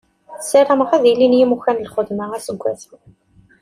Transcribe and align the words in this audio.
Ssarameɣ 0.41 0.89
ad 0.95 1.03
ilin 1.11 1.37
yimukan 1.39 1.77
n 1.79 1.85
lxedma 1.87 2.25
aseggas-a. 2.37 2.95